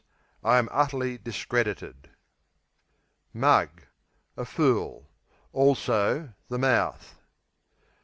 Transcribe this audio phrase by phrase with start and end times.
[0.43, 2.09] I am utterly discredited.
[3.35, 3.83] Mug
[4.35, 5.07] A fool;
[5.53, 7.19] also the mouth.